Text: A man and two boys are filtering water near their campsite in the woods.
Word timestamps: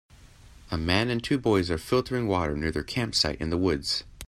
A 0.71 0.79
man 0.79 1.11
and 1.11 1.23
two 1.23 1.37
boys 1.37 1.69
are 1.69 1.77
filtering 1.77 2.27
water 2.27 2.57
near 2.57 2.71
their 2.71 2.81
campsite 2.83 3.39
in 3.39 3.51
the 3.51 3.55
woods. 3.59 4.03